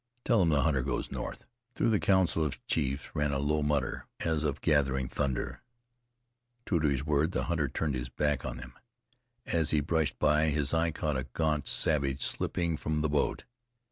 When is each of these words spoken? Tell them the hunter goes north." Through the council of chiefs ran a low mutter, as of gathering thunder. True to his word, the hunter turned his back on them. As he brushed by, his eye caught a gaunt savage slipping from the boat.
Tell 0.25 0.39
them 0.39 0.49
the 0.49 0.63
hunter 0.63 0.81
goes 0.81 1.11
north." 1.11 1.45
Through 1.75 1.91
the 1.91 1.99
council 1.99 2.43
of 2.43 2.65
chiefs 2.65 3.13
ran 3.15 3.31
a 3.31 3.37
low 3.37 3.61
mutter, 3.61 4.07
as 4.21 4.43
of 4.43 4.59
gathering 4.61 5.07
thunder. 5.07 5.61
True 6.65 6.79
to 6.79 6.87
his 6.87 7.05
word, 7.05 7.33
the 7.33 7.43
hunter 7.43 7.67
turned 7.67 7.93
his 7.93 8.09
back 8.09 8.43
on 8.43 8.57
them. 8.57 8.73
As 9.45 9.69
he 9.69 9.79
brushed 9.79 10.17
by, 10.17 10.45
his 10.45 10.73
eye 10.73 10.89
caught 10.89 11.17
a 11.17 11.27
gaunt 11.33 11.67
savage 11.67 12.21
slipping 12.21 12.77
from 12.77 13.01
the 13.01 13.09
boat. 13.09 13.43